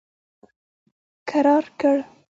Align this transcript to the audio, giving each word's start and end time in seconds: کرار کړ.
کرار 1.29 1.65
کړ. 1.79 1.95